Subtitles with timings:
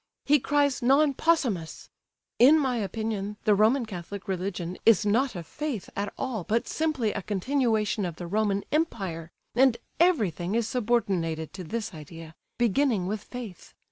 [0.25, 1.87] He cries 'non possumus!'
[2.39, 7.13] In my opinion the Roman Catholic religion is not a faith at all, but simply
[7.13, 13.75] a continuation of the Roman Empire, and everything is subordinated to this idea—beginning with faith.